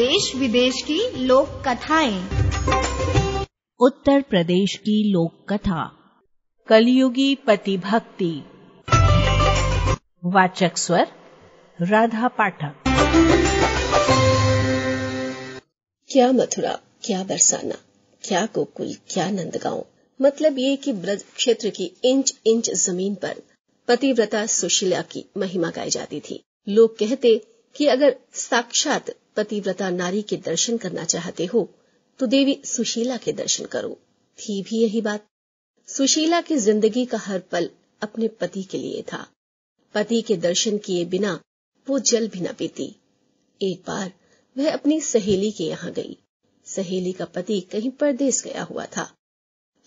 [0.00, 2.28] देश विदेश की लोक कथाएँ।
[3.80, 5.92] उत्तर प्रदेश की लोक कथा
[6.68, 8.44] कलयुगी पति भक्ति।
[10.24, 11.06] वाचक स्वर
[11.82, 12.74] राधा पाठक।
[16.10, 17.74] क्या मथुरा क्या बरसाना
[18.22, 19.86] क्या गोकुल क्या नंदगांव?
[20.22, 23.34] मतलब ये कि ब्रज क्षेत्र की इंच इंच ज़मीन पर
[23.88, 30.36] पतिव्रता सुशीला की महिमा गाई जाती थी। लोग कहते कि अगर साक्षात पतिव्रता नारी के
[30.36, 31.68] दर्शन करना चाहते हो
[32.20, 33.98] तो देवी सुशीला के दर्शन करो।
[34.38, 35.26] थी भी यही बात।
[35.88, 37.70] सुशीला की ज़िंदगी का हर पल
[38.02, 39.26] अपने पति के लिए था।
[39.94, 41.38] पति के दर्शन किए बिना
[41.86, 42.94] वो जल भी न पीती।
[43.60, 44.12] एक बार
[44.56, 46.16] वह अपनी सहेली के यहाँ गई।
[46.66, 49.10] सहेली का पति कहीं परदेश गया हुआ था।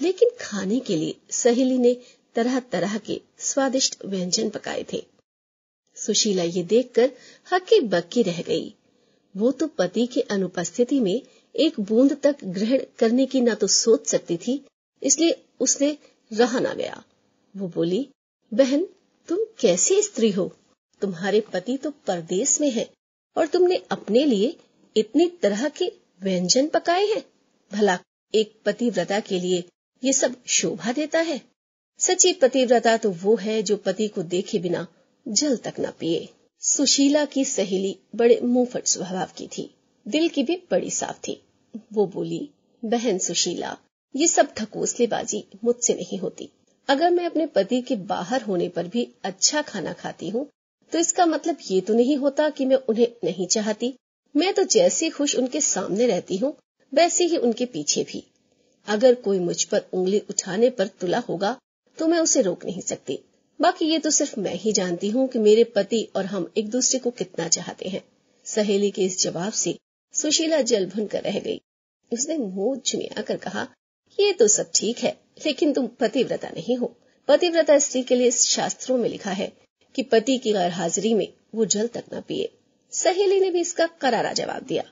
[0.00, 1.96] लेकिन खाने के लिए सहेली ने
[2.34, 5.04] तरह तरह के स्वादिष्ट व्यंजन पकाए थे।
[5.96, 7.10] सुशीला ये देखकर
[7.46, 8.74] हक्की बक्की रह गई।
[9.34, 11.20] वो तो पति की अनुपस्थिति में
[11.54, 14.60] एक बूंद तक ग्रहण करने की ना तो सोच सकती थी,
[15.02, 15.96] इसलिए उसने
[16.30, 17.02] रहा ना गया।
[17.54, 18.08] वो बोली,
[18.52, 18.86] बहन,
[19.28, 20.52] तुम कैसी स्त्री हो?
[21.02, 22.88] तुम्हारे पति तो परदेश में है,
[23.36, 24.56] और तुमने अपने लिए
[24.96, 27.24] इतनी तरह के व्यंजन पकाए हैं।
[27.72, 27.98] भला,
[28.34, 29.64] एक पतिव्रता के लिए
[30.02, 31.40] ये सब शोभा देता है।
[32.00, 34.86] सच्ची पतिव्रता तो वो है जो पति को देखे बिना
[35.26, 36.28] जल तक न पिए।
[36.62, 39.62] सुशीला की सहेली बड़े मुंहफट स्वभाव की थी,
[40.06, 41.40] दिल की भी बड़ी साफ़ थी।
[41.92, 42.48] वो बोली,
[42.82, 43.76] बहन सुशीला,
[44.14, 46.48] ये सब ठकोसलेबाजी मुझसे नहीं होती।
[46.88, 50.46] अगर मैं अपने पति के बाहर होने पर भी अच्छा खाना खाती हूँ
[50.92, 53.92] तो इसका मतलब ये तो नहीं होता कि मैं उन्हें नहीं चाहती।
[54.34, 56.54] मैं तो जैसे खुश उनके सामने रहती हूँ,
[56.92, 58.22] वैसे ही उनके पीछे भी।
[58.88, 61.56] अगर कोई मुझ पर उंगली उठाने पर तुला होगा
[61.98, 63.18] तो मैं उसे रोक नहीं सकती।
[63.60, 66.98] बाकी ये तो सिर्फ़ मैं ही जानती हूँ कि मेरे पति और हम एक दूसरे
[66.98, 68.02] को कितना चाहते हैं।
[68.44, 69.78] सहेली के इस जवाब से
[70.14, 71.60] सुशीला जल भुन कर रह गई।
[72.12, 73.66] उसने मुँह झुनिया कर कहा,
[74.18, 75.16] ये तो सब ठीक है,
[75.46, 76.96] लेकिन तुम पतिव्रता नहीं हो।
[77.28, 79.52] पतिव्रता स्त्री के लिए शास्त्रों में लिखा है
[79.94, 82.52] कि पति की गैर हाजिरी में वो जल तक न पिए।
[82.92, 84.84] सहेली ने भी इसका करारा जवाब दिया।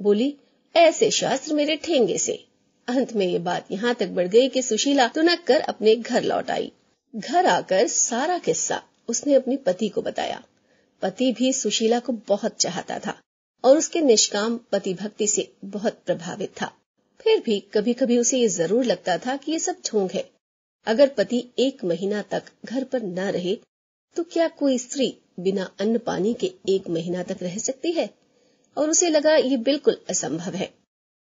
[0.00, 0.34] बोली,
[0.74, 2.44] ऐसे शास्त्र मेरे ठेंगे से।
[2.88, 6.50] अंत में ये बात यहाँ तक बढ़ गई कि सुशीला तुनक कर अपने घर लौट
[6.50, 6.72] आई।
[7.14, 10.42] घर आकर सारा किस्सा उसने अपने पति को बताया।
[11.02, 13.18] पति भी सुशीला को बहुत चाहता था
[13.64, 16.72] और उसके निष्काम पति भक्ति से बहुत प्रभावित था।
[17.20, 20.24] फिर भी कभी कभी उसे ये ज़रूर लगता था कि ये सब ढोंग है।
[20.86, 23.54] अगर पति एक महीना तक घर पर न रहे
[24.16, 28.08] तो क्या कोई स्त्री बिना अन्न पानी के एक महीना तक रह सकती है?
[28.76, 30.72] और उसे लगा ये बिल्कुल असंभव है।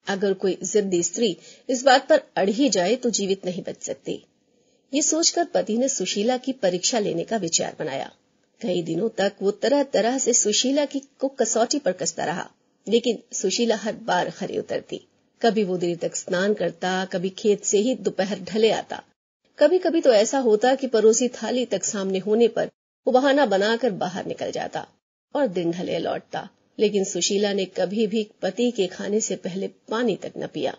[0.08, 1.36] अगर कोई जिद्दी स्त्री
[1.70, 4.24] इस बात पर अड़ ही जाए तो जीवित नहीं बच सकती।
[4.94, 8.12] ये सोचकर पति ने सुशीला की परीक्षा लेने का विचार बनाया।
[8.62, 12.50] कई दिनों तक वो तरह तरह से सुशीला की को कसौटी पर कसता रहा,
[12.88, 15.00] लेकिन सुशीला हर बार खरी उतरती।
[15.42, 19.04] कभी वो देर तक स्नान करता, कभी खेत से ही दोपहर ढले आता।
[19.60, 22.70] कभी कभी तो ऐसा होता कि पड़ोसी थाली तक सामने होने पर
[23.08, 24.88] वो बहाना बनाकर बाहर निकल जाता
[25.36, 26.48] और दिन ढले लौटता,
[26.80, 30.76] लेकिन सुशीला ने कभी भी पति के खाने से पहले पानी तक न पिया।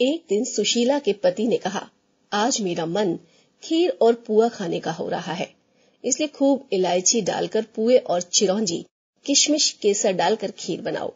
[0.00, 1.88] एक दिन सुशीला के पति ने कहा
[2.34, 3.18] आज मेरा मन
[3.62, 5.48] खीर और पुआ खाने का हो रहा है।
[6.04, 8.84] इसलिए खूब इलायची डालकर पुए और चिरौंजी,
[9.26, 11.12] किशमिश, केसर डालकर खीर बनाओ।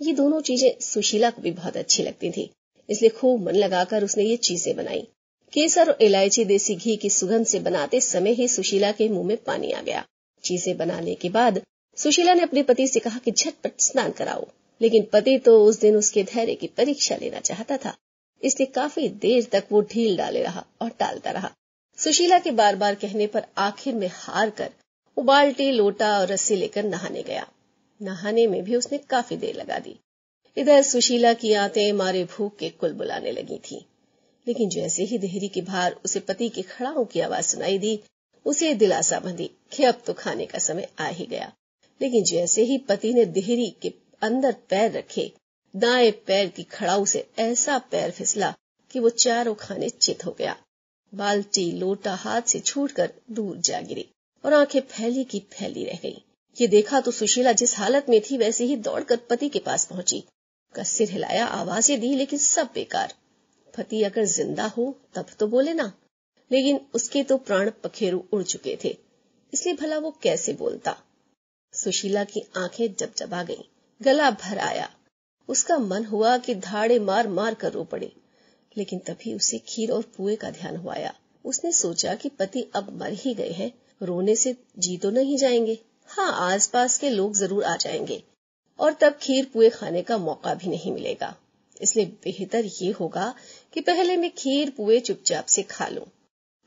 [0.00, 2.50] ये दोनों चीज़ें सुशीला को भी बहुत अच्छी लगती थी,
[2.88, 5.06] इसलिए खूब मन लगाकर उसने ये चीज़ें बनाई।
[5.52, 9.36] केसर और इलायची देसी घी की सुगंध से बनाते समय ही सुशीला के मुँह में
[9.36, 10.04] पानी आ गया।
[10.44, 11.60] चीज़ें बनाने के बाद
[11.98, 14.46] सुशीला ने अपने पति से कहा कि झटपट स्नान कराओ,
[14.80, 17.94] लेकिन पति तो उस दिन उसके धैर्य की परीक्षा लेना चाहता था।
[18.42, 21.52] इसलिए काफ़ी देर तक वो ढील डाले रहा और टालता रहा।
[21.98, 24.70] सुशीला के बार बार कहने पर आखिर में हार कर
[25.18, 27.46] वो बाल्टी, लोटा और रस्सी लेकर नहाने गया।
[28.02, 29.98] नहाने में भी उसने काफ़ी देर लगा दी।
[30.56, 33.86] इधर सुशीला की आते मारे भूख के कुल बुलाने लगी थी।
[34.48, 38.00] लेकिन जैसे ही देहरी के बाहर उसे पति के खड़ाओं की आवाज़ सुनाई दी,
[38.44, 41.52] उसे दिलासा बंधी कि अब तो खाने का समय आ ही गया।
[42.02, 43.92] लेकिन जैसे ही पति ने देहरी के
[44.22, 45.32] अंदर पैर रखे
[45.74, 48.54] दाएँ पैर की खड़ाऊ से ऐसा पैर फिसला
[48.90, 50.56] कि वो चारों खाने चित हो गया।
[51.12, 54.08] बाल्टी लोटा हाथ से छूटकर दूर जा गिरी
[54.44, 56.22] और आँखें फैली की फैली रह गई।
[56.56, 60.24] ये देखा तो सुशीला जिस हालत में थी वैसे ही दौड़कर पति के पास पहुँची।
[60.74, 63.14] का सिर हिलाया आवाज़ें दी लेकिन सब बेकार।
[63.76, 65.92] पति अगर ज़िंदा हो तब तो बोले ना।
[66.50, 68.96] लेकिन उसके तो प्राण पखेरु उड़ चुके थे
[69.52, 70.96] इसलिए भला वो कैसे बोलता?
[71.74, 73.64] सुशीला की आँखें जब जबा गईं,
[74.00, 74.88] गला भर आया।
[75.48, 78.12] उसका मन हुआ कि धाड़े मार मार कर रो पड़े।
[78.76, 80.96] लेकिन तभी उसे खीर और पुए का ध्यान हुआ
[81.44, 83.72] उसने सोचा कि पति अब मर ही गए हैं।
[84.02, 88.22] रोने से जी तो नहीं जाएँगे। हाँ आसपास के लोग ज़रूर आ जाएँगे।
[88.78, 91.36] और तब खीर पुए खाने का मौका भी नहीं मिलेगा।
[91.82, 93.34] इसलिए बेहतर ये होगा
[93.72, 96.04] कि पहले मैं खीर पुए चुपचाप से खा लूँ।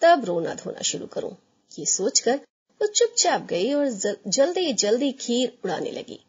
[0.02, 1.36] तब रोना धोना शुरू करूँ।
[1.80, 2.36] ये सोचकर
[2.82, 3.90] वो चुपचाप गई और
[4.28, 6.20] जल्दी जल्दी खीर उड़ाने लगी।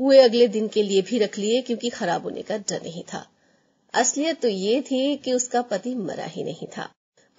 [0.00, 3.26] पुए अगले दिन के लिए भी रख लिए क्योंकि खराब होने का डर नहीं था।
[3.94, 6.88] असलियत तो ये थी कि उसका पति मरा ही नहीं था,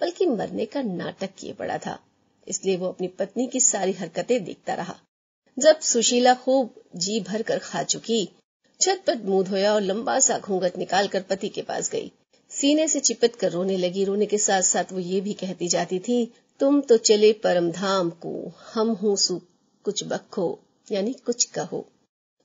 [0.00, 1.98] बल्कि मरने का नाटक किए पड़ा था।
[2.46, 4.96] इसलिए वो अपनी पत्नी की सारी हरकतें देखता रहा।
[5.56, 8.24] जब सुशीला खूब जी भर कर खा चुकी,
[8.80, 12.10] छत झटपट मुँह धोया और लंबा सा घूंघट निकालकर पति के पास गई।
[12.50, 15.98] सीने से चिपट कर रोने लगी। रोने के साथ साथ वो ये भी कहती जाती
[15.98, 19.40] थी, तुम तो चले परम धाम को, हम हूँ सु,
[19.84, 20.58] कुछ बखो,
[20.92, 21.86] यानी कुछ कहो।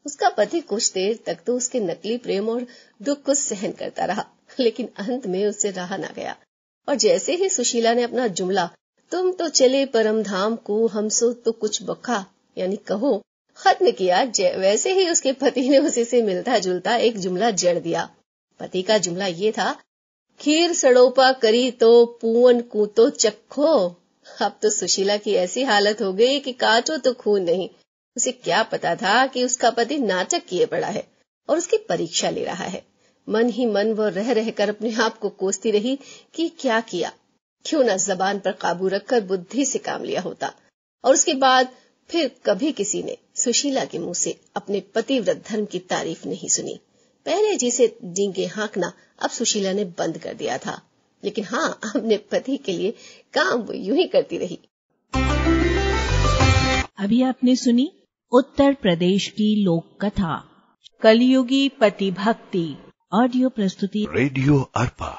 [0.05, 2.65] उसका पति कुछ देर तक तो उसके नकली प्रेम और
[3.01, 4.25] दुख को सहन करता रहा,
[4.59, 6.35] लेकिन अंत में उससे रहा ना गया।
[6.87, 8.69] और जैसे ही सुशीला ने अपना जुमला,
[9.11, 12.25] तुम तो चले परम धाम को हम सो तो कुछ बखा,
[12.57, 13.21] यानी कहो,
[13.57, 14.21] खत्म किया
[14.57, 18.09] वैसे ही उसके पति ने उसी से मिलता जुलता एक जुमला जड़ दिया।
[18.59, 19.75] पति का जुमला ये था,
[20.39, 23.73] खीर सड़ोपा करी तो पुअन को तो चखो
[24.41, 27.69] अब तो सुशीला की ऐसी हालत हो गई कि काटो तो खून नहीं
[28.19, 31.07] उसे क्या पता था कि उसका पति नाटक किए पड़ा है
[31.49, 32.83] और उसकी परीक्षा ले रहा है।
[33.29, 35.99] मन ही मन वो रह रहकर अपने आप को कोसती रही
[36.33, 37.11] कि क्या किया?
[37.65, 40.51] क्यों न जबान पर काबू रखकर बुद्धि से काम लिया होता?
[41.03, 41.69] और उसके बाद
[42.09, 46.79] फिर कभी किसी ने सुशीला के मुँह से अपने पतिव्रत धर्म की तारीफ़ नहीं सुनी।
[47.25, 50.81] पहले जिसे डींगे हाँकना अब सुशीला ने बंद कर दिया था।
[51.23, 52.93] लेकिन हाँ अपने पति के लिए
[53.33, 54.59] काम वो यूँ ही करती रही।
[56.97, 57.91] अभी आपने सुनी
[58.31, 60.33] उत्तर प्रदेश की लोक कथा
[61.01, 62.77] कलयुगी पति भक्ति
[63.13, 65.09] ऑडियो प्रस्तुति। रेडियो अर्पा